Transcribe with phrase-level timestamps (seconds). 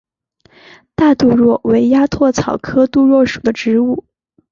[0.95, 4.03] 大杜若为鸭跖草科杜若属的植物。